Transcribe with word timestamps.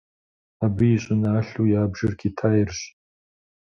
Абы 0.65 0.85
и 0.95 0.97
щӏыналъэу 1.03 1.69
ябжыр 1.81 2.13
Китайрщ. 2.19 2.79